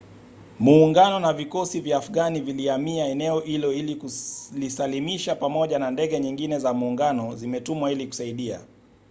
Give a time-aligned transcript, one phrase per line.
[0.59, 6.73] muungano na vikosi vya afghani vilihamia eneo hilo ili kulisalimisha pamoja na ndege nyingine za
[6.73, 8.61] muungano zimetumwa ili kusaidia